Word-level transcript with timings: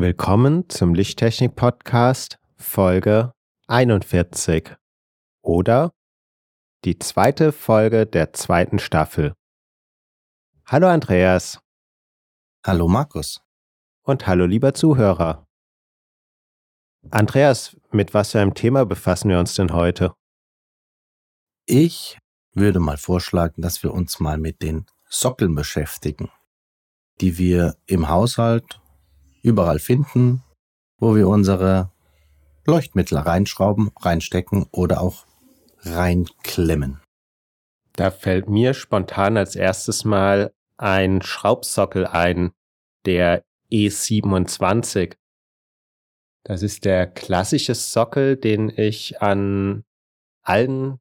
Willkommen 0.00 0.66
zum 0.70 0.94
Lichttechnik 0.94 1.56
Podcast 1.56 2.38
Folge 2.56 3.34
41 3.66 4.74
oder 5.42 5.92
die 6.86 6.98
zweite 6.98 7.52
Folge 7.52 8.06
der 8.06 8.32
zweiten 8.32 8.78
Staffel. 8.78 9.34
Hallo 10.64 10.88
Andreas. 10.88 11.60
Hallo 12.64 12.88
Markus. 12.88 13.42
Und 14.02 14.26
hallo 14.26 14.46
lieber 14.46 14.72
Zuhörer. 14.72 15.46
Andreas, 17.10 17.76
mit 17.90 18.14
was 18.14 18.30
für 18.32 18.40
einem 18.40 18.54
Thema 18.54 18.86
befassen 18.86 19.28
wir 19.28 19.38
uns 19.38 19.52
denn 19.52 19.74
heute? 19.74 20.14
Ich 21.66 22.18
würde 22.54 22.80
mal 22.80 22.96
vorschlagen, 22.96 23.60
dass 23.60 23.82
wir 23.82 23.92
uns 23.92 24.18
mal 24.18 24.38
mit 24.38 24.62
den 24.62 24.86
Sockeln 25.10 25.54
beschäftigen, 25.54 26.30
die 27.20 27.36
wir 27.36 27.76
im 27.84 28.08
Haushalt 28.08 28.80
überall 29.42 29.78
finden, 29.78 30.42
wo 30.98 31.14
wir 31.14 31.28
unsere 31.28 31.90
Leuchtmittel 32.66 33.18
reinschrauben, 33.18 33.90
reinstecken 33.98 34.66
oder 34.70 35.00
auch 35.00 35.26
reinklemmen. 35.80 37.00
Da 37.94 38.10
fällt 38.10 38.48
mir 38.48 38.74
spontan 38.74 39.36
als 39.36 39.56
erstes 39.56 40.04
mal 40.04 40.52
ein 40.76 41.22
Schraubsockel 41.22 42.06
ein, 42.06 42.52
der 43.04 43.44
E27. 43.70 45.16
Das 46.44 46.62
ist 46.62 46.84
der 46.84 47.06
klassische 47.06 47.74
Sockel, 47.74 48.36
den 48.36 48.70
ich 48.70 49.20
an 49.20 49.84
allen 50.42 50.98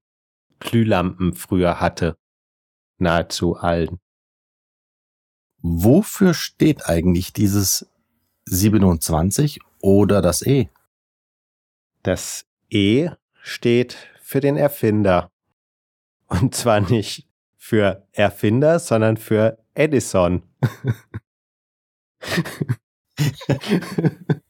Glühlampen 0.59 1.34
früher 1.34 1.80
hatte. 1.80 2.18
Nahezu 2.98 3.56
allen. 3.56 4.00
Wofür 5.62 6.34
steht 6.34 6.88
eigentlich 6.88 7.31
dieses 7.31 7.90
27 8.45 9.59
oder 9.82 10.22
das 10.22 10.45
E? 10.45 10.70
Das 12.04 12.46
E 12.70 13.09
steht 13.42 13.98
für 14.22 14.40
den 14.40 14.58
Erfinder. 14.58 15.31
Und 16.28 16.56
zwar 16.56 16.81
nicht 16.81 17.28
für 17.58 18.08
Erfinder, 18.12 18.80
sondern 18.80 19.18
für 19.18 19.58
Edison. 19.73 20.44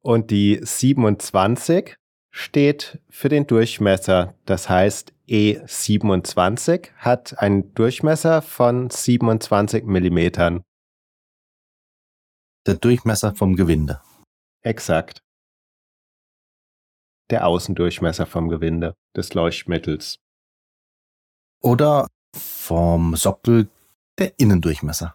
Und 0.00 0.30
die 0.30 0.60
27 0.62 1.96
steht 2.30 3.00
für 3.10 3.28
den 3.28 3.46
Durchmesser. 3.46 4.34
Das 4.46 4.68
heißt, 4.68 5.12
E27 5.28 6.90
hat 6.96 7.38
einen 7.38 7.74
Durchmesser 7.74 8.42
von 8.42 8.90
27 8.90 9.84
Millimetern. 9.84 10.62
Der 12.68 12.76
Durchmesser 12.76 13.34
vom 13.34 13.56
Gewinde. 13.56 14.02
Exakt. 14.62 15.22
Der 17.30 17.46
Außendurchmesser 17.46 18.26
vom 18.26 18.50
Gewinde 18.50 18.92
des 19.16 19.32
Leuchtmittels. 19.32 20.18
Oder 21.62 22.08
vom 22.36 23.16
Sockel 23.16 23.70
der 24.18 24.38
Innendurchmesser. 24.38 25.14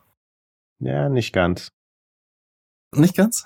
Ja, 0.80 1.10
nicht 1.10 1.32
ganz. 1.32 1.70
Nicht 2.92 3.16
ganz? 3.16 3.46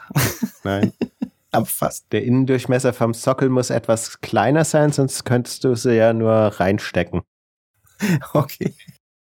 Nein. 0.63 0.94
Aber 1.51 1.66
fast. 1.66 2.09
Der 2.13 2.24
Innendurchmesser 2.24 2.94
vom 2.94 3.13
Sockel 3.13 3.50
muss 3.50 3.72
etwas 3.72 4.22
kleiner 4.22 4.63
sein, 4.63 4.94
sonst 4.94 5.25
könntest 5.25 5.66
du 5.66 5.75
sie 5.75 5.97
ja 5.97 6.13
nur 6.13 6.31
reinstecken. 6.31 7.24
Okay. 8.34 8.74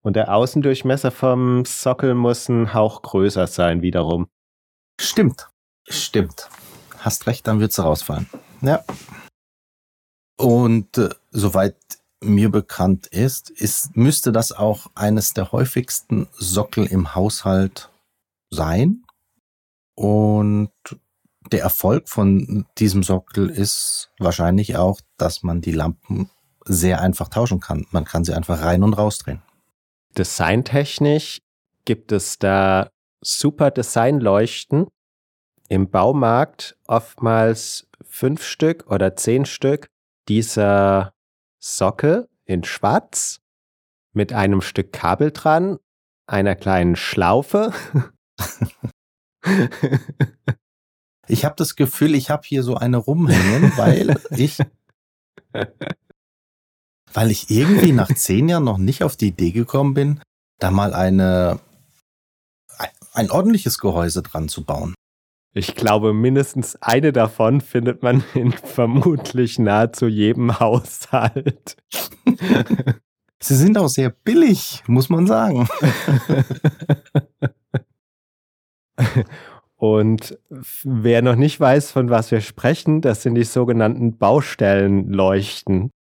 Und 0.03 0.15
der 0.15 0.33
Außendurchmesser 0.33 1.11
vom 1.11 1.65
Sockel 1.65 2.15
muss 2.15 2.49
ein 2.49 2.75
Hauch 2.75 3.03
größer 3.03 3.49
sein, 3.49 3.83
wiederum. 3.83 4.29
Stimmt. 5.01 5.49
Stimmt. 5.89 6.49
Hast 6.99 7.27
recht, 7.27 7.47
dann 7.47 7.61
wird's 7.61 7.79
rausfallen. 7.79 8.29
Ja. 8.61 8.85
Und 10.37 10.99
äh, 10.99 11.11
soweit 11.31 11.77
mir 12.21 12.51
bekannt 12.51 13.07
ist, 13.07 13.51
ist, 13.51 13.97
müsste 13.97 14.33
das 14.33 14.53
auch 14.53 14.91
eines 14.95 15.35
der 15.35 15.53
häufigsten 15.53 16.29
Sockel 16.33 16.87
im 16.87 17.15
Haushalt 17.15 17.91
sein. 18.51 19.05
Und 19.95 20.71
der 21.53 21.63
Erfolg 21.63 22.09
von 22.09 22.67
diesem 22.79 23.03
Sockel 23.03 23.49
ist 23.49 24.11
wahrscheinlich 24.19 24.77
auch, 24.77 25.01
dass 25.17 25.43
man 25.43 25.61
die 25.61 25.73
Lampen 25.73 26.31
sehr 26.65 27.01
einfach 27.01 27.29
tauschen 27.29 27.61
kann. 27.61 27.87
Man 27.91 28.05
kann 28.05 28.25
sie 28.25 28.35
einfach 28.35 28.61
rein 28.61 28.83
und 28.83 28.95
rausdrehen. 28.95 29.43
Designtechnisch 30.17 31.41
gibt 31.85 32.13
es 32.13 32.39
da 32.39 32.91
super 33.21 33.71
Designleuchten 33.71 34.87
im 35.69 35.91
Baumarkt 35.91 36.77
oftmals 36.87 37.89
fünf 38.03 38.45
Stück 38.45 38.87
oder 38.91 39.17
zehn 39.17 39.45
Stück 39.45 39.91
dieser 40.29 41.13
Sockel 41.59 42.29
in 42.45 42.65
schwarz 42.65 43.41
mit 44.13 44.33
einem 44.33 44.61
Stück 44.61 44.93
Kabel 44.93 45.33
dran, 45.33 45.79
einer 46.27 46.55
kleinen 46.57 46.97
Schlaufe. 46.97 47.73
ich 51.29 51.45
habe 51.45 51.55
das 51.57 51.77
Gefühl, 51.77 52.15
ich 52.15 52.31
habe 52.31 52.43
hier 52.45 52.63
so 52.63 52.77
eine 52.77 52.97
rumhängen, 52.97 53.73
weil 53.77 54.17
ich 54.31 54.59
weil 57.13 57.31
ich 57.31 57.51
irgendwie 57.51 57.93
nach 57.93 58.13
zehn 58.13 58.49
Jahren 58.49 58.65
noch 58.65 58.79
nicht 58.79 59.03
auf 59.03 59.17
die 59.17 59.29
Idee 59.29 59.53
gekommen 59.53 59.95
bin, 59.95 60.21
da 60.59 60.71
mal 60.71 60.95
eine 60.95 61.61
ein 63.13 63.31
ordentliches 63.31 63.79
Gehäuse 63.79 64.23
dran 64.23 64.49
zu 64.49 64.65
bauen. 64.65 64.95
Ich 65.55 65.75
glaube, 65.75 66.13
mindestens 66.13 66.77
eine 66.83 67.13
davon 67.13 67.61
findet 67.61 68.03
man 68.03 68.23
in 68.35 68.53
vermutlich 68.53 69.59
nahezu 69.59 70.07
jedem 70.07 70.59
Haushalt. 70.61 71.77
Sie 73.41 73.55
sind 73.55 73.79
auch 73.79 73.89
sehr 73.89 74.11
billig, 74.11 74.83
muss 74.89 75.09
man 75.09 75.27
sagen. 75.27 75.69
Und 79.77 80.37
wer 80.51 81.23
noch 81.23 81.37
nicht 81.37 81.61
weiß, 81.61 81.93
von 81.93 82.11
was 82.11 82.33
wir 82.33 82.41
sprechen, 82.41 83.01
das 83.01 83.23
sind 83.23 83.37
die 83.37 83.45
sogenannten 83.45 84.19
Baustellenleuchten 84.19 85.93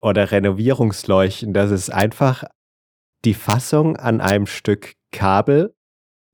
oder 0.00 0.30
Renovierungsleuchten. 0.30 1.52
Das 1.52 1.70
ist 1.70 1.90
einfach 1.90 2.44
die 3.26 3.34
Fassung 3.34 3.98
an 3.98 4.22
einem 4.22 4.46
Stück 4.46 4.94
Kabel, 5.12 5.74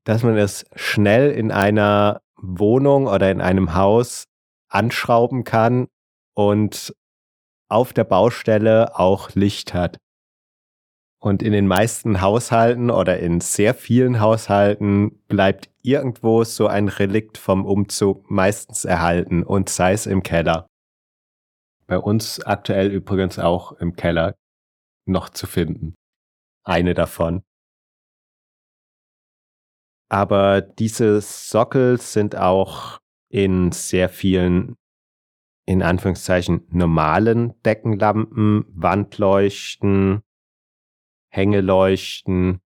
dass 0.07 0.23
man 0.23 0.37
es 0.37 0.65
schnell 0.73 1.31
in 1.31 1.51
einer 1.51 2.21
Wohnung 2.37 3.07
oder 3.07 3.29
in 3.29 3.41
einem 3.41 3.75
Haus 3.75 4.23
anschrauben 4.69 5.43
kann 5.43 5.87
und 6.33 6.95
auf 7.67 7.91
der 7.91 8.05
Baustelle 8.05 8.97
auch 8.97 9.31
Licht 9.35 9.73
hat. 9.73 9.97
Und 11.19 11.43
in 11.43 11.51
den 11.51 11.67
meisten 11.67 12.21
Haushalten 12.21 12.89
oder 12.89 13.19
in 13.19 13.41
sehr 13.41 13.73
vielen 13.73 14.21
Haushalten 14.21 15.19
bleibt 15.27 15.69
irgendwo 15.81 16.45
so 16.45 16.67
ein 16.67 16.87
Relikt 16.87 17.37
vom 17.37 17.65
Umzug 17.65 18.31
meistens 18.31 18.85
erhalten 18.85 19.43
und 19.43 19.67
sei 19.67 19.91
es 19.91 20.05
im 20.05 20.23
Keller. 20.23 20.67
Bei 21.85 21.97
uns 21.97 22.39
aktuell 22.45 22.91
übrigens 22.91 23.39
auch 23.39 23.73
im 23.73 23.97
Keller 23.97 24.35
noch 25.05 25.27
zu 25.27 25.47
finden. 25.47 25.95
Eine 26.63 26.93
davon. 26.93 27.43
Aber 30.09 30.61
diese 30.61 31.21
Sockel 31.21 31.99
sind 31.99 32.35
auch 32.35 32.99
in 33.29 33.71
sehr 33.71 34.09
vielen, 34.09 34.75
in 35.65 35.83
Anführungszeichen, 35.83 36.65
normalen 36.69 37.61
Deckenlampen, 37.63 38.65
Wandleuchten, 38.69 40.21
Hängeleuchten, 41.29 42.61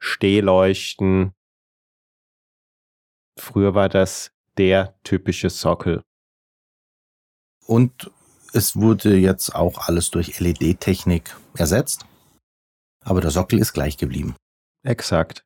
Stehleuchten. 0.00 1.32
Früher 3.38 3.74
war 3.74 3.88
das 3.88 4.32
der 4.58 4.98
typische 5.02 5.50
Sockel. 5.50 6.02
Und 7.66 8.10
es 8.52 8.76
wurde 8.76 9.16
jetzt 9.16 9.54
auch 9.54 9.78
alles 9.88 10.10
durch 10.10 10.38
LED-Technik 10.40 11.36
ersetzt, 11.56 12.06
aber 13.00 13.20
der 13.20 13.30
Sockel 13.30 13.58
ist 13.58 13.72
gleich 13.72 13.96
geblieben. 13.96 14.36
Exakt. 14.84 15.44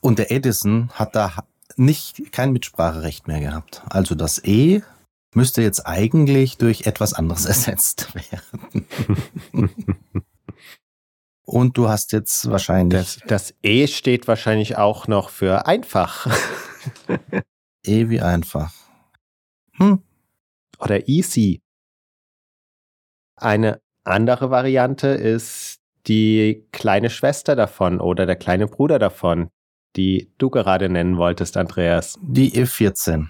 Und 0.00 0.18
der 0.18 0.30
Edison 0.30 0.90
hat 0.90 1.14
da 1.14 1.44
nicht 1.76 2.32
kein 2.32 2.52
Mitspracherecht 2.52 3.28
mehr 3.28 3.40
gehabt. 3.40 3.82
Also 3.88 4.14
das 4.14 4.42
E 4.44 4.82
müsste 5.34 5.62
jetzt 5.62 5.86
eigentlich 5.86 6.58
durch 6.58 6.86
etwas 6.86 7.14
anderes 7.14 7.44
ersetzt 7.46 8.14
werden. 8.14 8.86
Und 11.44 11.76
du 11.76 11.88
hast 11.88 12.12
jetzt 12.12 12.48
wahrscheinlich. 12.48 13.18
Das, 13.20 13.26
das 13.26 13.54
E 13.62 13.88
steht 13.88 14.28
wahrscheinlich 14.28 14.76
auch 14.76 15.08
noch 15.08 15.30
für 15.30 15.66
einfach. 15.66 16.28
e 17.84 18.08
wie 18.08 18.20
einfach. 18.20 18.72
Hm. 19.76 20.02
Oder 20.78 21.08
easy. 21.08 21.60
Eine 23.36 23.80
andere 24.04 24.50
Variante 24.50 25.08
ist 25.08 25.80
die 26.06 26.68
kleine 26.72 27.10
Schwester 27.10 27.56
davon 27.56 28.00
oder 28.00 28.26
der 28.26 28.36
kleine 28.36 28.66
Bruder 28.66 28.98
davon, 28.98 29.50
die 29.96 30.30
du 30.38 30.50
gerade 30.50 30.88
nennen 30.88 31.16
wolltest, 31.16 31.56
Andreas. 31.56 32.18
Die 32.22 32.52
E14, 32.52 33.28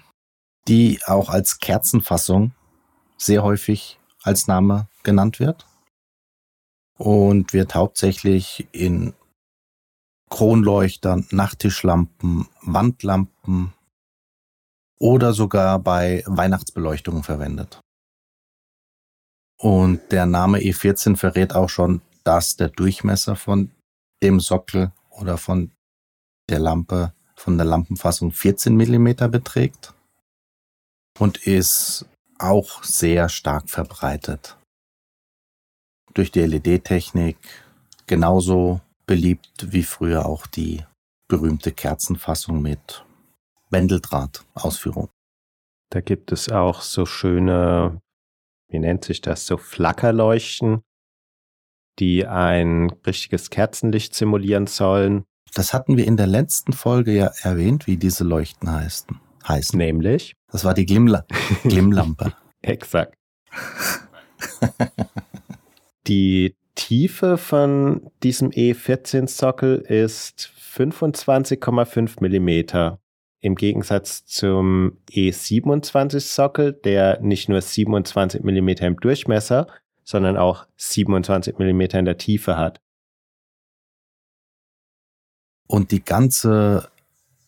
die 0.67 0.99
auch 1.05 1.29
als 1.29 1.59
Kerzenfassung 1.59 2.53
sehr 3.17 3.43
häufig 3.43 3.99
als 4.23 4.47
Name 4.47 4.87
genannt 5.03 5.39
wird 5.39 5.65
und 6.97 7.53
wird 7.53 7.75
hauptsächlich 7.75 8.67
in 8.71 9.13
Kronleuchtern, 10.29 11.27
Nachttischlampen, 11.31 12.47
Wandlampen 12.61 13.73
oder 14.99 15.33
sogar 15.33 15.79
bei 15.79 16.23
Weihnachtsbeleuchtungen 16.25 17.23
verwendet. 17.23 17.81
Und 19.59 20.11
der 20.11 20.25
Name 20.25 20.59
E14 20.59 21.17
verrät 21.17 21.53
auch 21.53 21.69
schon, 21.69 22.01
dass 22.23 22.55
der 22.55 22.69
Durchmesser 22.69 23.35
von 23.35 23.71
dem 24.23 24.39
Sockel 24.39 24.91
oder 25.09 25.37
von 25.37 25.71
der 26.51 26.59
Lampe, 26.59 27.13
von 27.35 27.57
der 27.57 27.65
Lampenfassung 27.65 28.31
14 28.31 28.75
Millimeter 28.75 29.27
beträgt 29.27 29.93
und 31.17 31.47
ist 31.47 32.05
auch 32.37 32.83
sehr 32.83 33.29
stark 33.29 33.69
verbreitet. 33.69 34.57
Durch 36.13 36.31
die 36.31 36.41
LED-Technik 36.41 37.37
genauso 38.05 38.81
beliebt 39.05 39.71
wie 39.71 39.83
früher 39.83 40.25
auch 40.25 40.45
die 40.45 40.83
berühmte 41.27 41.71
Kerzenfassung 41.71 42.61
mit 42.61 43.05
Wendeldraht-Ausführung. 43.69 45.09
Da 45.89 46.01
gibt 46.01 46.31
es 46.31 46.49
auch 46.49 46.81
so 46.81 47.05
schöne, 47.05 48.01
wie 48.69 48.79
nennt 48.79 49.05
sich 49.05 49.21
das, 49.21 49.45
so 49.45 49.57
Flackerleuchten, 49.57 50.81
die 51.99 52.25
ein 52.25 52.89
richtiges 53.05 53.49
Kerzenlicht 53.49 54.15
simulieren 54.15 54.67
sollen. 54.67 55.25
Das 55.53 55.73
hatten 55.73 55.97
wir 55.97 56.05
in 56.05 56.17
der 56.17 56.27
letzten 56.27 56.73
Folge 56.73 57.11
ja 57.11 57.31
erwähnt, 57.41 57.87
wie 57.87 57.97
diese 57.97 58.23
Leuchten 58.23 58.71
heißen. 58.71 59.19
heißen. 59.47 59.77
Nämlich? 59.77 60.33
Das 60.51 60.63
war 60.63 60.73
die 60.73 60.85
Glimmla 60.85 61.25
Glimmlampe. 61.63 62.33
Exakt. 62.61 63.15
die 66.07 66.55
Tiefe 66.75 67.37
von 67.37 68.09
diesem 68.23 68.49
E14-Sockel 68.49 69.77
ist 69.79 70.51
25,5 70.73 72.21
Millimeter. 72.21 72.99
Im 73.41 73.55
Gegensatz 73.55 74.25
zum 74.25 74.99
E27-Sockel, 75.09 76.73
der 76.73 77.19
nicht 77.21 77.49
nur 77.49 77.59
27 77.59 78.43
Millimeter 78.43 78.85
im 78.87 78.97
Durchmesser, 78.97 79.67
sondern 80.03 80.37
auch 80.37 80.65
27 80.77 81.57
Millimeter 81.57 81.99
in 81.99 82.05
der 82.05 82.17
Tiefe 82.17 82.57
hat. 82.57 82.79
Und 85.71 85.91
die 85.91 86.03
ganze 86.03 86.91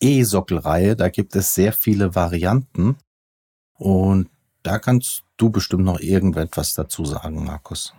E-Sockelreihe, 0.00 0.96
da 0.96 1.10
gibt 1.10 1.36
es 1.36 1.54
sehr 1.54 1.74
viele 1.74 2.14
Varianten. 2.14 2.96
Und 3.74 4.30
da 4.62 4.78
kannst 4.78 5.24
du 5.36 5.50
bestimmt 5.50 5.84
noch 5.84 6.00
irgendetwas 6.00 6.72
dazu 6.72 7.04
sagen, 7.04 7.44
Markus. 7.44 7.94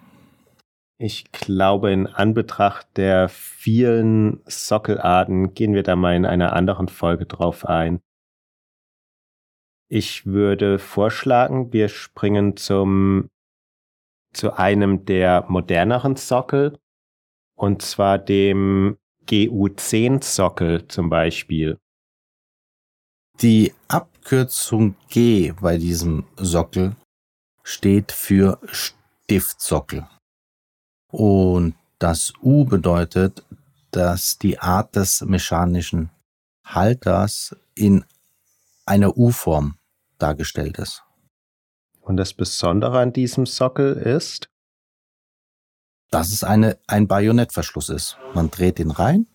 Ich 0.97 1.31
glaube, 1.31 1.91
in 1.91 2.07
Anbetracht 2.07 2.87
der 2.97 3.29
vielen 3.29 4.41
Sockelarten 4.47 5.53
gehen 5.53 5.75
wir 5.75 5.83
da 5.83 5.95
mal 5.95 6.15
in 6.15 6.25
einer 6.25 6.53
anderen 6.53 6.87
Folge 6.87 7.27
drauf 7.27 7.63
ein. 7.63 7.99
Ich 9.89 10.25
würde 10.25 10.79
vorschlagen, 10.79 11.71
wir 11.71 11.87
springen 11.87 12.57
zum 12.57 13.29
zu 14.33 14.53
einem 14.53 15.05
der 15.05 15.45
moderneren 15.49 16.15
Sockel, 16.15 16.79
und 17.53 17.83
zwar 17.83 18.17
dem 18.17 18.97
GU10-Sockel 19.27 20.87
zum 20.87 21.09
Beispiel. 21.09 21.77
Die 23.41 23.73
Abkürzung 23.87 24.95
G 25.09 25.51
bei 25.59 25.77
diesem 25.77 26.25
Sockel 26.37 26.95
steht 27.63 28.11
für 28.11 28.59
Stiftsockel. 28.71 30.07
Und 31.11 31.75
das 31.99 32.33
U 32.41 32.65
bedeutet, 32.65 33.43
dass 33.91 34.37
die 34.37 34.59
Art 34.59 34.95
des 34.95 35.21
mechanischen 35.21 36.11
Halters 36.65 37.55
in 37.75 38.05
einer 38.85 39.17
U-Form 39.17 39.77
dargestellt 40.17 40.77
ist. 40.77 41.03
Und 42.01 42.17
das 42.17 42.33
Besondere 42.33 42.99
an 42.99 43.13
diesem 43.13 43.45
Sockel 43.45 43.93
ist? 43.93 44.49
Dass 46.11 46.31
es 46.31 46.43
eine, 46.43 46.77
ein 46.87 47.07
Bajonettverschluss 47.07 47.89
ist. 47.89 48.17
Man 48.33 48.51
dreht 48.51 48.79
ihn 48.79 48.91
rein 48.91 49.27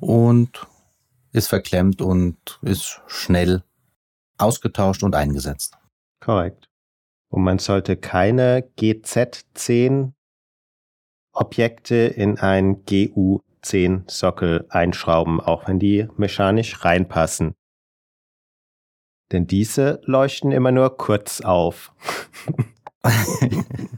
und 0.00 0.66
ist 1.32 1.48
verklemmt 1.48 2.00
und 2.02 2.58
ist 2.62 3.00
schnell 3.06 3.62
ausgetauscht 4.38 5.02
und 5.02 5.14
eingesetzt. 5.14 5.76
Korrekt. 6.20 6.68
Und 7.28 7.42
man 7.42 7.58
sollte 7.58 7.96
keine 7.96 8.70
GZ10 8.78 10.12
Objekte 11.32 11.94
in 11.94 12.38
ein 12.38 12.84
GU10 12.84 14.10
Sockel 14.10 14.66
einschrauben, 14.70 15.40
auch 15.40 15.68
wenn 15.68 15.78
die 15.78 16.08
mechanisch 16.16 16.84
reinpassen. 16.84 17.54
Denn 19.32 19.46
diese 19.46 20.00
leuchten 20.04 20.52
immer 20.52 20.72
nur 20.72 20.96
kurz 20.96 21.40
auf. 21.40 21.92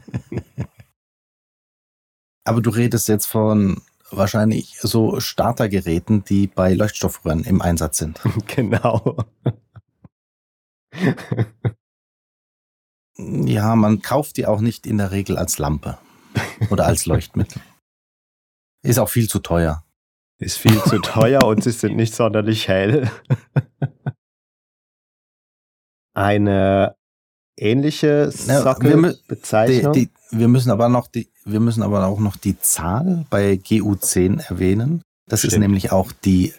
Aber 2.49 2.61
du 2.61 2.71
redest 2.71 3.07
jetzt 3.07 3.27
von 3.27 3.79
wahrscheinlich 4.09 4.79
so 4.81 5.19
Startergeräten, 5.19 6.23
die 6.23 6.47
bei 6.47 6.73
Leuchtstoffröhren 6.73 7.43
im 7.43 7.61
Einsatz 7.61 7.99
sind. 7.99 8.19
Genau. 8.47 9.17
ja, 13.15 13.75
man 13.75 14.01
kauft 14.01 14.37
die 14.37 14.47
auch 14.47 14.61
nicht 14.61 14.87
in 14.87 14.97
der 14.97 15.11
Regel 15.11 15.37
als 15.37 15.59
Lampe 15.59 15.99
oder 16.71 16.87
als 16.87 17.05
Leuchtmittel. 17.05 17.61
Ist 18.81 18.97
auch 18.97 19.09
viel 19.09 19.29
zu 19.29 19.37
teuer. 19.37 19.85
Ist 20.39 20.57
viel 20.57 20.81
zu 20.85 20.97
teuer 20.97 21.43
und 21.43 21.63
sie 21.63 21.71
sind 21.71 21.95
nicht 21.97 22.15
sonderlich 22.15 22.67
hell 22.67 23.11
eine 26.15 26.95
ähnliche 27.57 28.31
Sockelbezeichnung. 28.31 29.93
Die, 29.93 30.07
die, 30.07 30.18
wir 30.31 30.47
müssen 30.47 30.71
aber 30.71 30.89
noch 30.89 31.07
die, 31.07 31.29
wir 31.45 31.59
müssen 31.59 31.83
aber 31.83 32.05
auch 32.05 32.19
noch 32.19 32.37
die 32.37 32.59
Zahl 32.59 33.25
bei 33.29 33.53
GU10 33.53 34.41
erwähnen. 34.49 35.01
Das 35.27 35.41
Stimmt. 35.41 35.53
ist 35.53 35.59
nämlich 35.59 35.91
auch 35.91 36.11
die 36.11 36.53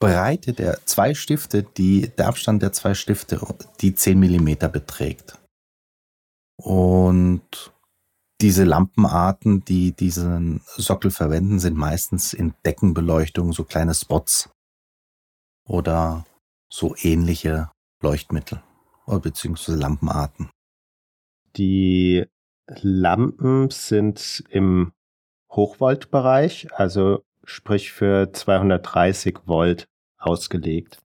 Breite 0.00 0.52
der 0.52 0.84
zwei 0.86 1.14
Stifte, 1.14 1.62
die, 1.62 2.10
der 2.16 2.28
Abstand 2.28 2.62
der 2.62 2.72
zwei 2.72 2.94
Stifte, 2.94 3.40
die 3.80 3.94
10 3.94 4.18
Millimeter 4.18 4.68
beträgt. 4.68 5.38
Und 6.56 7.72
diese 8.40 8.64
Lampenarten, 8.64 9.64
die 9.64 9.92
diesen 9.92 10.60
Sockel 10.76 11.10
verwenden, 11.10 11.58
sind 11.60 11.76
meistens 11.76 12.32
in 12.32 12.54
Deckenbeleuchtung 12.66 13.52
so 13.52 13.64
kleine 13.64 13.94
Spots 13.94 14.50
oder 15.66 16.26
so 16.68 16.94
ähnliche 17.00 17.70
Leuchtmittel 18.02 18.62
bzw. 19.06 19.72
Lampenarten. 19.72 20.50
Die 21.56 22.26
Lampen 22.66 23.70
sind 23.70 24.44
im 24.48 24.92
Hochvoltbereich, 25.50 26.68
also 26.72 27.22
sprich 27.44 27.92
für 27.92 28.32
230 28.32 29.46
Volt 29.46 29.86
ausgelegt. 30.18 31.02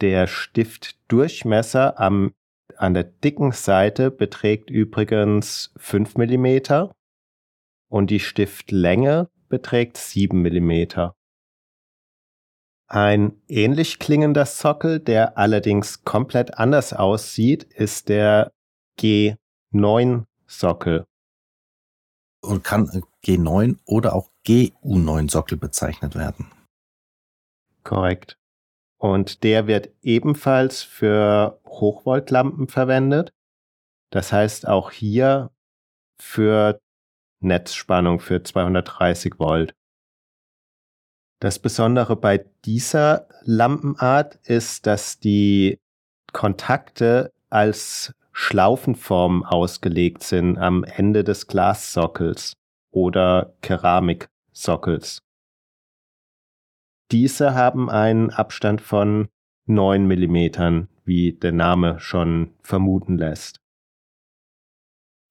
Der 0.00 0.26
Stiftdurchmesser 0.28 1.98
am, 1.98 2.32
an 2.76 2.94
der 2.94 3.04
dicken 3.04 3.50
Seite 3.52 4.10
beträgt 4.10 4.70
übrigens 4.70 5.72
5 5.76 6.16
mm 6.16 6.90
und 7.88 8.10
die 8.10 8.20
Stiftlänge 8.20 9.28
beträgt 9.48 9.96
7 9.96 10.40
mm. 10.40 11.10
Ein 12.86 13.42
ähnlich 13.48 13.98
klingender 13.98 14.46
Sockel, 14.46 15.00
der 15.00 15.36
allerdings 15.36 16.04
komplett 16.04 16.54
anders 16.54 16.92
aussieht, 16.92 17.64
ist 17.64 18.08
der 18.08 18.52
G9-Sockel. 20.48 21.06
Und 22.40 22.62
kann 22.62 22.88
G9 23.24 23.78
oder 23.84 24.14
auch 24.14 24.30
GU9-Sockel 24.46 25.58
bezeichnet 25.58 26.14
werden. 26.14 26.52
Korrekt. 27.82 28.38
Und 29.00 29.42
der 29.42 29.66
wird 29.66 29.90
ebenfalls 30.02 30.82
für 30.82 31.60
Hochvoltlampen 31.66 32.68
verwendet. 32.68 33.32
Das 34.10 34.32
heißt 34.32 34.66
auch 34.66 34.90
hier 34.90 35.50
für 36.20 36.78
Netzspannung 37.40 38.20
für 38.20 38.42
230 38.42 39.38
Volt. 39.38 39.74
Das 41.40 41.58
Besondere 41.60 42.16
bei 42.16 42.38
dieser 42.64 43.28
Lampenart 43.42 44.36
ist, 44.46 44.86
dass 44.86 45.20
die 45.20 45.78
Kontakte 46.32 47.32
als 47.48 48.12
Schlaufenform 48.40 49.42
ausgelegt 49.42 50.22
sind 50.22 50.58
am 50.58 50.84
Ende 50.84 51.24
des 51.24 51.48
Glassockels 51.48 52.56
oder 52.92 53.56
Keramiksockels. 53.62 55.24
Diese 57.10 57.54
haben 57.54 57.90
einen 57.90 58.30
Abstand 58.30 58.80
von 58.80 59.28
9 59.66 60.06
Millimetern, 60.06 60.86
wie 61.04 61.32
der 61.32 61.50
Name 61.50 61.98
schon 61.98 62.54
vermuten 62.62 63.18
lässt. 63.18 63.60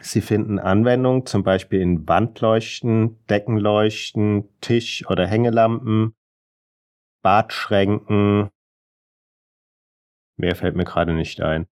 Sie 0.02 0.20
finden 0.20 0.58
Anwendung 0.58 1.24
zum 1.24 1.42
Beispiel 1.42 1.80
in 1.80 2.06
Wandleuchten, 2.06 3.24
Deckenleuchten, 3.24 4.50
Tisch- 4.60 5.08
oder 5.08 5.26
Hängelampen, 5.26 6.14
Badschränken. 7.22 8.50
Mehr 10.36 10.54
fällt 10.54 10.76
mir 10.76 10.84
gerade 10.84 11.14
nicht 11.14 11.40
ein. 11.40 11.66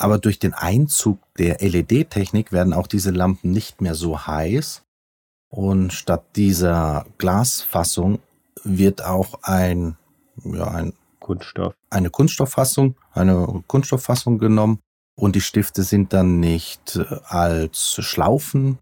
Aber 0.00 0.18
durch 0.18 0.38
den 0.38 0.54
Einzug 0.54 1.18
der 1.38 1.58
LED-Technik 1.60 2.52
werden 2.52 2.72
auch 2.72 2.86
diese 2.86 3.10
Lampen 3.10 3.50
nicht 3.50 3.80
mehr 3.80 3.96
so 3.96 4.26
heiß. 4.26 4.84
Und 5.50 5.92
statt 5.92 6.24
dieser 6.36 7.04
Glasfassung 7.18 8.20
wird 8.62 9.04
auch 9.04 9.42
ein, 9.42 9.96
ja, 10.44 10.68
ein 10.68 10.92
Kunststoff. 11.18 11.74
Eine 11.90 12.10
Kunststofffassung, 12.10 12.94
eine 13.10 13.64
Kunststofffassung 13.66 14.38
genommen 14.38 14.78
und 15.16 15.34
die 15.34 15.40
Stifte 15.40 15.82
sind 15.82 16.12
dann 16.12 16.38
nicht 16.38 16.94
äh, 16.94 17.04
als 17.24 17.96
Schlaufen, 18.00 18.78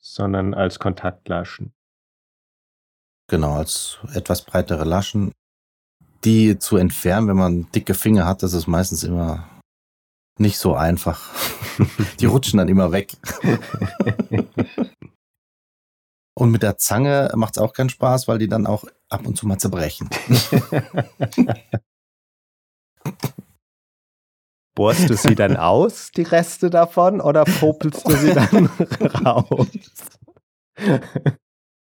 sondern 0.00 0.54
als 0.54 0.78
Kontaktlaschen. 0.78 1.72
Genau, 3.28 3.54
als 3.54 3.98
etwas 4.14 4.42
breitere 4.42 4.84
Laschen. 4.84 5.32
Die 6.22 6.60
zu 6.60 6.76
entfernen, 6.76 7.26
wenn 7.26 7.36
man 7.36 7.72
dicke 7.72 7.94
Finger 7.94 8.24
hat, 8.24 8.44
das 8.44 8.52
ist 8.52 8.68
meistens 8.68 9.02
immer 9.02 9.48
nicht 10.38 10.58
so 10.58 10.74
einfach. 10.74 11.30
die 12.20 12.26
rutschen 12.26 12.58
dann 12.58 12.68
immer 12.68 12.92
weg. 12.92 13.12
und 16.34 16.50
mit 16.50 16.62
der 16.62 16.76
Zange 16.78 17.30
macht 17.34 17.56
es 17.56 17.62
auch 17.62 17.72
keinen 17.72 17.90
Spaß, 17.90 18.28
weil 18.28 18.38
die 18.38 18.48
dann 18.48 18.66
auch 18.66 18.84
ab 19.08 19.26
und 19.26 19.36
zu 19.36 19.46
mal 19.46 19.58
zerbrechen. 19.58 20.08
Bohrst 24.74 25.10
du 25.10 25.16
sie 25.16 25.34
dann 25.34 25.58
aus, 25.58 26.12
die 26.12 26.22
Reste 26.22 26.70
davon, 26.70 27.20
oder 27.20 27.44
popelst 27.44 28.08
du 28.08 28.16
sie 28.16 28.32
dann 28.32 28.70
raus? 29.22 29.68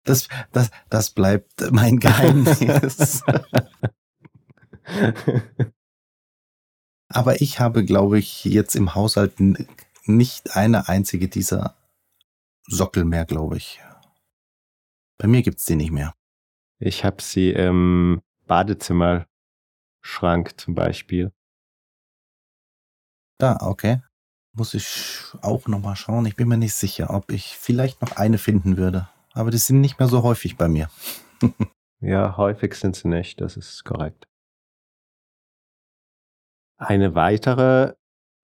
Das, 0.05 0.29
das, 0.53 0.71
das 0.89 1.11
bleibt 1.11 1.71
mein 1.73 1.99
Geheimnis. 1.99 3.23
Aber 7.13 7.41
ich 7.41 7.59
habe, 7.59 7.85
glaube 7.85 8.21
ich, 8.21 8.45
jetzt 8.45 8.77
im 8.77 8.95
Haushalt 8.95 9.35
nicht 10.05 10.57
eine 10.57 10.89
einzige 10.89 11.29
dieser 11.29 11.75
Sockel 12.67 13.05
mehr, 13.05 13.25
glaube 13.25 13.57
ich. 13.57 13.81
Bei 15.19 15.27
mir 15.27 15.43
gibt 15.43 15.59
es 15.59 15.65
die 15.65 15.75
nicht 15.75 15.91
mehr. 15.91 16.15
Ich 16.79 17.05
habe 17.05 17.21
sie 17.21 17.51
im 17.51 18.23
Badezimmerschrank 18.47 19.29
zum 20.57 20.75
Beispiel. 20.75 21.33
Da, 23.39 23.59
okay. 23.61 24.01
Muss 24.53 24.75
ich 24.75 25.25
auch 25.43 25.67
nochmal 25.67 25.97
schauen. 25.97 26.27
Ich 26.27 26.37
bin 26.37 26.47
mir 26.49 26.57
nicht 26.57 26.75
sicher, 26.75 27.11
ob 27.11 27.33
ich 27.33 27.57
vielleicht 27.57 28.01
noch 28.03 28.17
eine 28.17 28.39
finden 28.39 28.77
würde. 28.77 29.09
Aber 29.33 29.51
die 29.51 29.59
sind 29.59 29.81
nicht 29.81 29.99
mehr 29.99 30.09
so 30.09 30.23
häufig 30.23 30.57
bei 30.57 30.69
mir. 30.69 30.89
ja, 32.01 32.37
häufig 32.37 32.75
sind 32.75 32.95
sie 32.97 33.09
nicht, 33.09 33.41
das 33.41 33.57
ist 33.57 33.85
korrekt. 33.85 34.30
Eine 36.81 37.15
weitere 37.15 37.95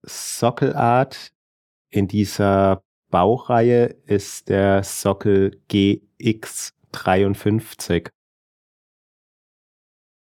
Sockelart 0.03 1.33
in 1.89 2.07
dieser 2.07 2.83
Baureihe 3.11 3.87
ist 4.05 4.51
der 4.51 4.83
Sockel 4.83 5.63
GX53. 5.71 8.11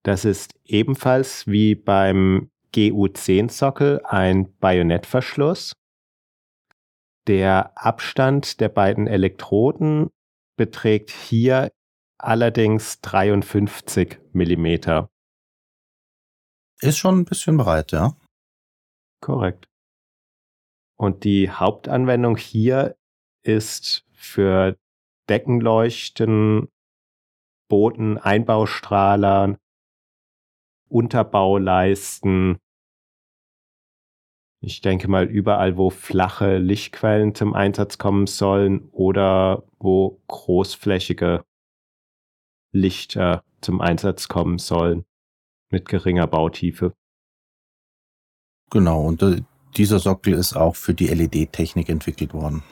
Das 0.05 0.25
ist 0.25 0.55
ebenfalls 0.65 1.49
wie 1.49 1.75
beim 1.75 2.49
GU10-Sockel 2.73 4.03
ein 4.05 4.57
Bajonettverschluss. 4.59 5.73
Der 7.27 7.77
Abstand 7.77 8.61
der 8.61 8.69
beiden 8.69 9.09
Elektroden 9.09 10.11
beträgt 10.57 11.11
hier 11.11 11.73
allerdings 12.19 13.01
53 13.01 14.21
Millimeter. 14.33 15.11
Ist 16.83 16.99
schon 16.99 17.21
ein 17.21 17.25
bisschen 17.25 17.57
breit, 17.57 17.93
ja. 17.93 18.15
Korrekt. 19.21 19.69
Und 20.99 21.25
die 21.25 21.51
Hauptanwendung 21.51 22.37
hier 22.37 22.97
ist 23.43 24.05
für 24.13 24.77
Deckenleuchten, 25.29 26.69
Booten, 27.69 28.19
Einbaustrahlern, 28.19 29.57
Unterbauleisten. 30.89 32.59
Ich 34.61 34.81
denke 34.81 35.09
mal 35.09 35.25
überall, 35.25 35.77
wo 35.77 35.91
flache 35.91 36.59
Lichtquellen 36.59 37.35
zum 37.35 37.55
Einsatz 37.55 37.99
kommen 37.99 38.27
sollen 38.27 38.89
oder 38.91 39.65
wo 39.79 40.21
großflächige 40.29 41.45
Lichter 42.73 43.45
zum 43.61 43.81
Einsatz 43.81 44.29
kommen 44.29 44.59
sollen 44.59 45.05
mit 45.71 45.89
geringer 45.89 46.27
Bautiefe. 46.27 46.95
Genau, 48.71 49.07
und 49.07 49.23
äh, 49.23 49.43
dieser 49.77 49.99
Sockel 49.99 50.35
ist 50.35 50.55
auch 50.55 50.77
für 50.77 50.95
die 50.95 51.09
LED-Technik 51.09 51.89
entwickelt 51.89 52.33
worden. 52.35 52.63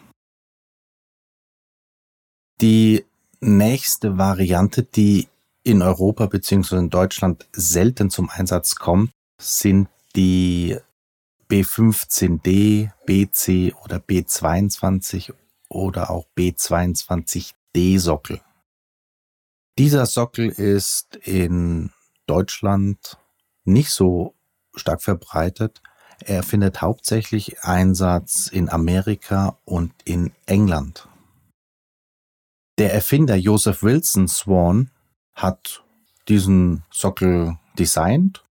Die 2.60 3.04
nächste 3.40 4.16
Variante, 4.16 4.84
die 4.84 5.28
in 5.64 5.82
Europa 5.82 6.26
bzw. 6.26 6.76
in 6.76 6.90
Deutschland 6.90 7.48
selten 7.52 8.10
zum 8.10 8.30
Einsatz 8.30 8.76
kommt, 8.76 9.12
sind 9.40 9.88
die 10.14 10.78
B15D, 11.50 12.90
BC 13.06 13.74
oder 13.82 13.96
B22 13.96 15.32
oder 15.68 16.10
auch 16.10 16.26
B22D 16.36 17.98
Sockel. 17.98 18.40
Dieser 19.78 20.06
Sockel 20.06 20.48
ist 20.48 21.16
in 21.16 21.90
Deutschland 22.26 23.18
nicht 23.64 23.90
so 23.90 24.34
stark 24.74 25.02
verbreitet. 25.02 25.82
Er 26.20 26.42
findet 26.42 26.80
hauptsächlich 26.80 27.62
Einsatz 27.62 28.46
in 28.46 28.68
Amerika 28.68 29.58
und 29.64 29.92
in 30.04 30.32
England. 30.46 31.08
Der 32.78 32.92
Erfinder 32.92 33.36
Joseph 33.36 33.82
Wilson 33.82 34.28
Swan 34.28 34.90
hat 35.34 35.84
diesen 36.28 36.82
Sockel 36.90 37.58
designt 37.78 38.44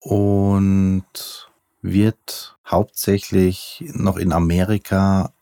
und 0.00 1.50
wird 1.82 2.56
hauptsächlich 2.66 3.84
noch 3.94 4.16
in 4.16 4.32
Amerika 4.32 5.32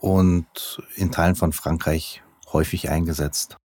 und 0.00 0.82
in 0.94 1.10
Teilen 1.10 1.34
von 1.34 1.52
Frankreich 1.52 2.22
häufig 2.52 2.90
eingesetzt. 2.90 3.56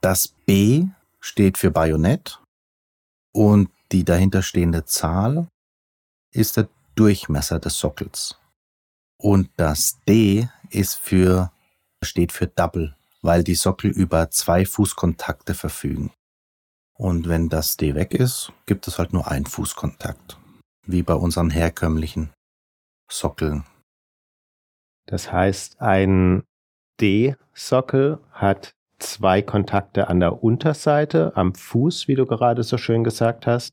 Das 0.00 0.28
B 0.28 0.86
steht 1.20 1.58
für 1.58 1.70
Bajonett 1.70 2.40
und 3.36 3.70
die 3.92 4.04
dahinterstehende 4.04 4.84
Zahl 4.84 5.48
ist 6.32 6.56
der 6.56 6.68
Durchmesser 6.94 7.58
des 7.58 7.78
Sockels. 7.78 8.38
Und 9.18 9.50
das 9.56 9.98
D 10.08 10.48
ist 10.70 10.94
für, 10.94 11.52
steht 12.02 12.32
für 12.32 12.46
Double 12.46 12.96
weil 13.26 13.42
die 13.42 13.56
Sockel 13.56 13.90
über 13.90 14.30
zwei 14.30 14.64
Fußkontakte 14.64 15.54
verfügen. 15.54 16.12
Und 16.94 17.28
wenn 17.28 17.48
das 17.48 17.76
D 17.76 17.94
weg 17.94 18.14
ist, 18.14 18.52
gibt 18.64 18.86
es 18.88 18.98
halt 18.98 19.12
nur 19.12 19.28
einen 19.28 19.46
Fußkontakt, 19.46 20.38
wie 20.86 21.02
bei 21.02 21.14
unseren 21.14 21.50
herkömmlichen 21.50 22.32
Sockeln. 23.10 23.64
Das 25.06 25.30
heißt, 25.30 25.80
ein 25.80 26.44
D-Sockel 27.00 28.18
hat 28.30 28.75
zwei 28.98 29.42
Kontakte 29.42 30.08
an 30.08 30.20
der 30.20 30.42
Unterseite, 30.42 31.36
am 31.36 31.54
Fuß, 31.54 32.08
wie 32.08 32.14
du 32.14 32.26
gerade 32.26 32.62
so 32.62 32.78
schön 32.78 33.04
gesagt 33.04 33.46
hast, 33.46 33.72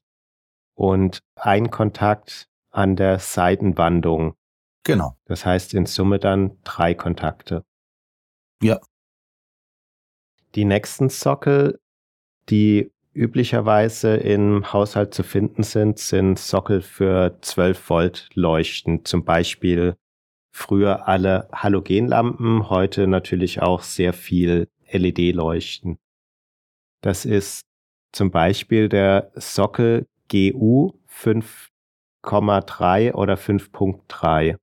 und 0.76 1.20
ein 1.36 1.72
Kontakt 1.72 2.48
an 2.72 2.96
der 2.96 3.20
Seitenwandung. 3.20 4.36
Genau. 4.84 5.16
Das 5.26 5.46
heißt 5.46 5.74
in 5.74 5.86
Summe 5.86 6.20
dann 6.20 6.58
drei 6.64 6.94
Kontakte. 6.94 7.64
Ja. 8.62 8.80
Die 10.56 10.66
nächsten 10.66 11.10
Sockel, 11.10 11.80
die 12.50 12.92
üblicherweise 13.14 14.16
im 14.16 14.74
Haushalt 14.74 15.14
zu 15.14 15.24
finden 15.24 15.64
sind, 15.64 16.00
sind 16.00 16.40
Sockel 16.40 16.82
für 16.82 17.38
12 17.42 17.90
Volt 17.90 18.30
Leuchten. 18.34 19.06
Zum 19.06 19.24
Beispiel 19.24 19.96
früher 20.52 21.08
alle 21.08 21.48
Halogenlampen, 21.52 22.70
heute 22.70 23.08
natürlich 23.08 23.62
auch 23.62 23.82
sehr 23.82 24.14
viel 24.14 24.68
LED-Leuchten. 24.98 25.98
Das 27.02 27.26
ist 27.26 27.62
zum 28.12 28.32
Beispiel 28.32 28.90
der 28.90 29.32
Sockel 29.36 30.08
GU 30.32 30.94
5,3 31.10 33.14
oder 33.14 33.36
5.3. 33.36 34.58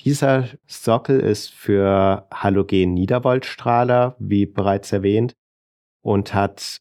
Dieser 0.00 0.48
Sockel 0.66 1.20
ist 1.20 1.50
für 1.50 2.26
Halogen-Niedervoltstrahler, 2.32 4.16
wie 4.18 4.46
bereits 4.46 4.92
erwähnt, 4.92 5.34
und 6.02 6.34
hat, 6.34 6.78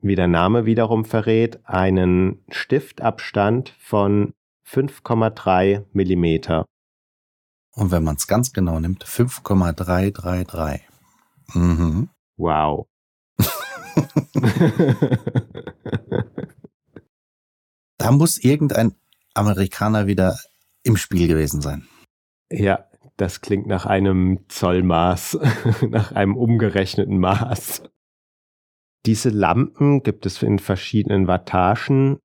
wie 0.00 0.14
der 0.14 0.28
Name 0.28 0.64
wiederum 0.64 1.04
verrät, 1.04 1.60
einen 1.68 2.42
Stiftabstand 2.50 3.74
von 3.78 4.32
5,3 4.66 5.84
Millimeter. 5.92 6.64
Und 7.72 7.90
wenn 7.90 8.04
man 8.04 8.16
es 8.16 8.26
ganz 8.26 8.52
genau 8.52 8.80
nimmt, 8.80 9.04
5,333. 9.04 10.88
Mhm. 11.52 12.08
Wow. 12.36 12.88
da 17.98 18.10
muss 18.10 18.38
irgendein 18.38 18.94
Amerikaner 19.34 20.06
wieder 20.06 20.38
im 20.82 20.96
Spiel 20.96 21.28
gewesen 21.28 21.60
sein. 21.60 21.86
Ja, 22.50 22.88
das 23.16 23.40
klingt 23.40 23.66
nach 23.66 23.86
einem 23.86 24.44
Zollmaß, 24.48 25.38
nach 25.88 26.12
einem 26.12 26.36
umgerechneten 26.36 27.18
Maß. 27.18 27.82
Diese 29.06 29.28
Lampen 29.28 30.02
gibt 30.02 30.26
es 30.26 30.42
in 30.42 30.58
verschiedenen 30.58 31.26
Wattagen 31.26 32.18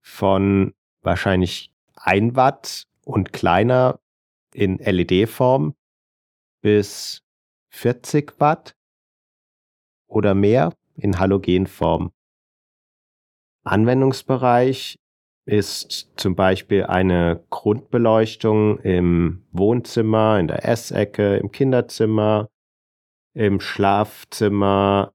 von 0.00 0.72
wahrscheinlich 1.02 1.72
1 1.96 2.36
Watt 2.36 2.84
und 3.04 3.32
kleiner 3.32 4.00
in 4.54 4.78
LED-Form 4.78 5.74
bis 6.60 7.22
40 7.72 8.38
Watt 8.38 8.76
oder 10.06 10.34
mehr 10.34 10.72
in 10.94 11.18
Halogenform. 11.18 12.12
Anwendungsbereich 13.64 14.98
ist 15.44 16.12
zum 16.16 16.36
Beispiel 16.36 16.84
eine 16.84 17.44
Grundbeleuchtung 17.50 18.78
im 18.80 19.44
Wohnzimmer, 19.50 20.38
in 20.38 20.48
der 20.48 20.64
Essecke, 20.64 21.36
im 21.36 21.50
Kinderzimmer, 21.50 22.48
im 23.34 23.60
Schlafzimmer, 23.60 25.12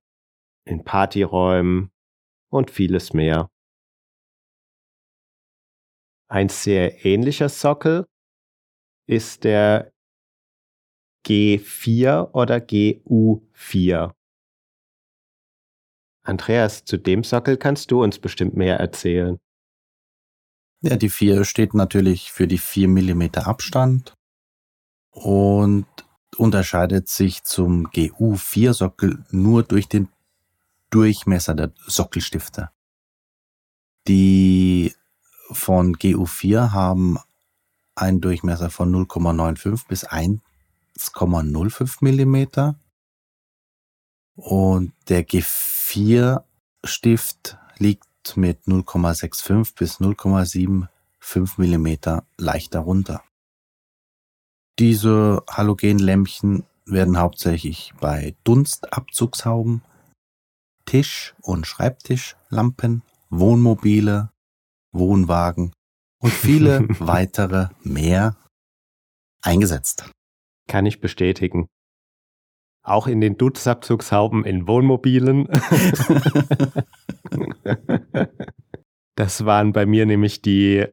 in 0.65 0.83
Partyräumen 0.83 1.91
und 2.49 2.71
vieles 2.71 3.13
mehr. 3.13 3.49
Ein 6.29 6.49
sehr 6.49 7.05
ähnlicher 7.05 7.47
Sockel 7.47 8.05
ist 9.07 9.45
der 9.45 9.93
G4 11.27 12.31
oder 12.31 12.57
GU4. 12.57 14.13
Andreas, 16.23 16.85
zu 16.85 16.97
dem 16.97 17.23
Sockel 17.23 17.57
kannst 17.57 17.91
du 17.91 18.01
uns 18.01 18.19
bestimmt 18.19 18.55
mehr 18.55 18.77
erzählen. 18.79 19.37
Ja, 20.81 20.95
die 20.95 21.09
4 21.09 21.43
steht 21.43 21.73
natürlich 21.73 22.31
für 22.31 22.47
die 22.47 22.57
4 22.57 22.87
mm 22.87 23.23
Abstand 23.43 24.13
und 25.11 25.87
unterscheidet 26.37 27.09
sich 27.09 27.43
zum 27.43 27.87
GU4-Sockel 27.87 29.25
nur 29.31 29.63
durch 29.63 29.89
den 29.89 30.09
Durchmesser 30.89 31.55
der 31.55 31.73
Sockelstifte. 31.87 32.69
Die 34.07 34.93
von 35.51 35.95
GU4 35.95 36.71
haben 36.71 37.17
einen 37.95 38.21
Durchmesser 38.21 38.69
von 38.69 38.93
0,95 38.93 39.87
bis 39.87 40.05
1,05 40.97 41.97
Millimeter 42.01 42.79
und 44.35 44.93
der 45.09 45.27
G4 45.27 46.43
Stift 46.83 47.57
liegt 47.77 48.35
mit 48.35 48.63
0,65 48.65 49.75
bis 49.75 49.99
0,75 49.99 51.53
Millimeter 51.57 52.25
leicht 52.37 52.73
darunter. 52.73 53.23
Diese 54.79 55.43
Halogenlämpchen 55.49 56.65
werden 56.85 57.17
hauptsächlich 57.17 57.93
bei 57.99 58.35
Dunstabzugshauben, 58.43 59.81
Tisch- 60.85 61.35
und 61.41 61.65
Schreibtischlampen, 61.65 63.01
Wohnmobile, 63.29 64.31
Wohnwagen 64.91 65.73
und 66.19 66.31
viele 66.31 66.87
weitere 66.99 67.69
mehr 67.83 68.37
eingesetzt. 69.41 70.09
Kann 70.67 70.85
ich 70.85 70.99
bestätigen. 70.99 71.67
Auch 72.83 73.07
in 73.07 73.19
den 73.19 73.37
Dutzabzugshauben 73.37 74.45
in 74.45 74.67
Wohnmobilen. 74.67 75.47
das 79.15 79.45
waren 79.45 79.73
bei 79.73 79.85
mir 79.85 80.05
nämlich 80.05 80.41
die 80.41 80.85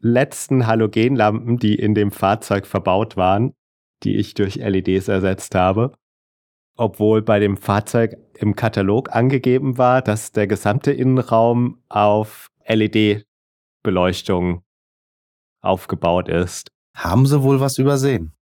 letzten 0.00 0.66
Halogenlampen, 0.66 1.58
die 1.58 1.74
in 1.76 1.94
dem 1.94 2.10
Fahrzeug 2.10 2.66
verbaut 2.66 3.16
waren, 3.16 3.54
die 4.02 4.16
ich 4.16 4.34
durch 4.34 4.56
LEDs 4.56 5.08
ersetzt 5.08 5.54
habe. 5.54 5.94
Obwohl 6.76 7.22
bei 7.22 7.38
dem 7.38 7.56
Fahrzeug 7.56 8.16
im 8.34 8.56
Katalog 8.56 9.14
angegeben 9.14 9.78
war, 9.78 10.02
dass 10.02 10.32
der 10.32 10.46
gesamte 10.46 10.92
Innenraum 10.92 11.82
auf 11.88 12.48
LED-Beleuchtung 12.66 14.62
aufgebaut 15.60 16.28
ist. 16.28 16.70
Haben 16.96 17.26
sie 17.26 17.42
wohl 17.42 17.60
was 17.60 17.78
übersehen? 17.78 18.34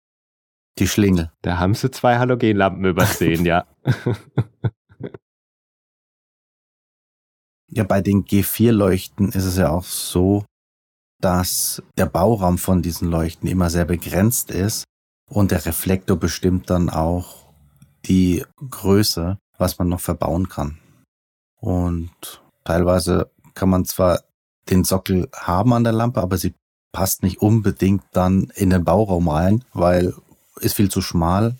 Die 0.78 0.88
Schlingel. 0.88 1.30
Da 1.42 1.58
haben 1.58 1.74
sie 1.74 1.90
zwei 1.90 2.18
Halogenlampen 2.18 2.84
übersehen, 2.84 3.44
ja. 3.44 3.66
Ja, 7.72 7.84
bei 7.84 8.00
den 8.00 8.24
G4-Leuchten 8.24 9.28
ist 9.28 9.44
es 9.44 9.56
ja 9.56 9.70
auch 9.70 9.84
so, 9.84 10.44
dass 11.20 11.82
der 11.96 12.06
Bauraum 12.06 12.58
von 12.58 12.82
diesen 12.82 13.08
Leuchten 13.08 13.48
immer 13.48 13.70
sehr 13.70 13.84
begrenzt 13.84 14.50
ist 14.50 14.84
und 15.28 15.52
der 15.52 15.64
Reflektor 15.64 16.16
bestimmt 16.16 16.68
dann 16.68 16.90
auch 16.90 17.52
die 18.06 18.44
Größe, 18.56 19.38
was 19.56 19.78
man 19.78 19.88
noch 19.88 20.00
verbauen 20.00 20.48
kann. 20.48 20.78
Und 21.60 22.42
teilweise 22.64 23.30
kann 23.54 23.68
man 23.68 23.84
zwar 23.84 24.20
den 24.68 24.82
Sockel 24.82 25.28
haben 25.32 25.72
an 25.72 25.84
der 25.84 25.92
Lampe, 25.92 26.20
aber 26.20 26.38
sie 26.38 26.54
passt 26.92 27.22
nicht 27.22 27.40
unbedingt 27.40 28.02
dann 28.12 28.50
in 28.56 28.70
den 28.70 28.82
Bauraum 28.82 29.28
rein, 29.28 29.64
weil 29.72 30.14
ist 30.60 30.74
viel 30.74 30.90
zu 30.90 31.00
schmal. 31.00 31.56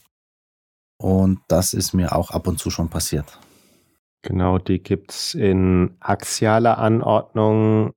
Und 0.99 1.41
das 1.49 1.73
ist 1.73 1.95
mir 1.95 2.15
auch 2.15 2.31
ab 2.31 2.47
und 2.47 2.59
zu 2.59 2.71
schon 2.71 2.91
passiert. 2.91 3.39
Genau, 4.23 4.59
die 4.59 4.83
gibt's 4.83 5.33
in 5.33 5.97
axialer 6.01 6.79
Anordnung, 6.79 7.93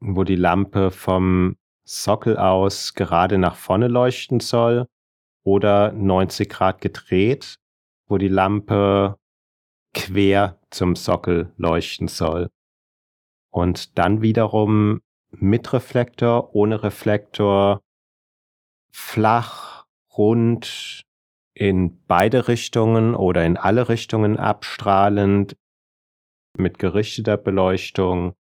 wo 0.00 0.24
die 0.24 0.36
Lampe 0.36 0.90
vom 0.90 1.56
Sockel 1.86 2.38
aus 2.38 2.94
gerade 2.94 3.36
nach 3.36 3.56
vorne 3.56 3.88
leuchten 3.88 4.40
soll 4.40 4.86
oder 5.44 5.92
90 5.92 6.48
Grad 6.48 6.80
gedreht, 6.80 7.56
wo 8.08 8.16
die 8.16 8.28
Lampe 8.28 9.18
quer 9.92 10.58
zum 10.70 10.96
Sockel 10.96 11.52
leuchten 11.58 12.08
soll. 12.08 12.50
Und 13.50 13.98
dann 13.98 14.22
wiederum 14.22 15.00
mit 15.30 15.72
Reflektor, 15.72 16.54
ohne 16.54 16.82
Reflektor, 16.82 17.82
flach, 18.90 19.73
rund, 20.16 21.04
in 21.54 22.04
beide 22.06 22.48
Richtungen 22.48 23.14
oder 23.14 23.44
in 23.44 23.56
alle 23.56 23.88
Richtungen 23.88 24.38
abstrahlend, 24.38 25.56
mit 26.56 26.78
gerichteter 26.78 27.36
Beleuchtung. 27.36 28.34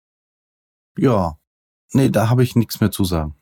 Ja, 0.96 1.38
nee, 1.92 2.08
da 2.08 2.28
habe 2.28 2.42
ich 2.42 2.56
nichts 2.56 2.80
mehr 2.80 2.90
zu 2.90 3.04
sagen. 3.04 3.36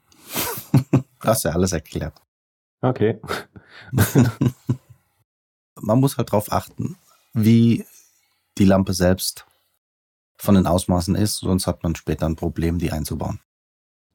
Hast 1.21 1.45
ja 1.45 1.53
alles 1.53 1.73
erklärt. 1.73 2.21
Okay. 2.81 3.21
Man 5.81 6.01
muss 6.01 6.17
halt 6.17 6.29
darauf 6.31 6.53
achten, 6.53 6.97
wie 7.33 7.85
die 8.59 8.65
Lampe 8.65 8.93
selbst 8.93 9.47
von 10.41 10.55
den 10.55 10.67
Ausmaßen 10.67 11.15
ist, 11.15 11.39
sonst 11.39 11.67
hat 11.67 11.83
man 11.83 11.97
später 11.97 12.27
ein 12.27 12.37
Problem, 12.37 12.79
die 12.79 12.93
einzubauen. 12.93 13.41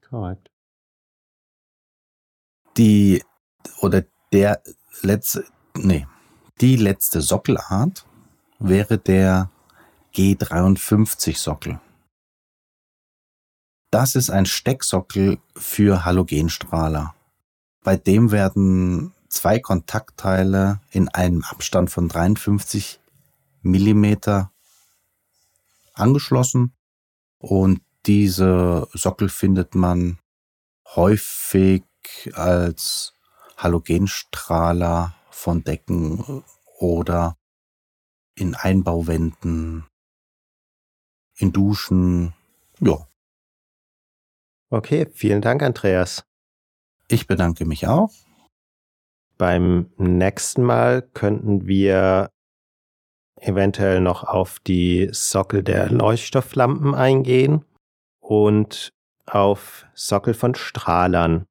Korrekt. 0.08 0.49
Die 2.78 3.23
oder 3.80 4.04
der 4.32 4.62
letzte, 5.02 5.45
nee, 5.76 6.08
die 6.62 6.76
letzte 6.76 7.21
Sockelart 7.21 8.06
wäre 8.60 8.97
der 8.97 9.49
G53 10.15 11.38
Sockel. 11.38 11.80
Das 13.91 14.15
ist 14.15 14.30
ein 14.30 14.45
Stecksockel 14.45 15.38
für 15.56 16.06
Halogenstrahler. 16.06 17.13
Bei 17.84 17.97
dem 17.97 18.32
werden 18.32 19.13
zwei 19.30 19.60
Kontaktteile 19.60 20.80
in 20.91 21.10
einem 21.10 21.43
Abstand 21.43 21.91
von 21.91 22.08
53 22.08 22.99
Millimeter 23.62 24.52
angeschlossen 25.93 26.73
und 27.38 27.82
diese 28.06 28.88
Sockel 28.93 29.30
findet 29.30 29.76
man 29.76 30.19
häufig 30.95 31.84
als 32.34 33.13
Halogenstrahler 33.63 35.15
von 35.30 35.63
Decken 35.63 36.43
oder 36.78 37.38
in 38.36 38.56
Einbauwänden, 38.56 39.86
in 41.38 41.54
Duschen, 41.54 42.34
ja. 42.80 43.08
Okay, 44.69 45.08
vielen 45.13 45.41
Dank, 45.41 45.63
Andreas. 45.63 46.23
Ich 47.08 47.28
bedanke 47.28 47.65
mich 47.65 47.88
auch. 47.88 48.12
Beim 49.38 49.91
nächsten 49.97 50.63
Mal 50.63 51.02
könnten 51.02 51.67
wir 51.67 52.30
eventuell 53.39 53.99
noch 54.02 54.23
auf 54.23 54.60
die 54.60 55.10
Sockel 55.12 55.63
der 55.63 55.89
Leuchtstofflampen 55.89 56.95
eingehen 56.95 57.65
und 58.19 58.89
auf 59.26 59.86
Sockel 59.93 60.34
von 60.34 60.56
Strahlern. 60.56 61.45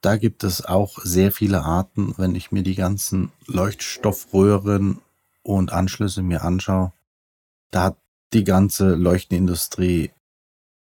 Da 0.00 0.16
gibt 0.16 0.44
es 0.44 0.64
auch 0.64 0.98
sehr 1.02 1.32
viele 1.32 1.62
Arten, 1.62 2.14
wenn 2.16 2.34
ich 2.36 2.52
mir 2.52 2.62
die 2.62 2.76
ganzen 2.76 3.32
Leuchtstoffröhren 3.46 5.00
und 5.42 5.72
Anschlüsse 5.72 6.22
mir 6.22 6.44
anschaue. 6.44 6.92
Da 7.70 7.84
hat 7.84 7.98
die 8.32 8.44
ganze 8.44 8.94
Leuchtenindustrie 8.94 10.12